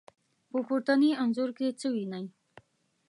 [0.51, 2.25] په پورتني انځور کې څه وينئ؟